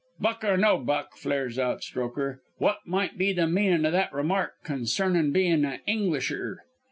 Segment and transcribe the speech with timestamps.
[0.19, 4.53] "'Buck or no buck,' flares out Strokher, 'wot might be the meanin' o' that remark
[4.63, 6.63] consernin' being a Englisher?'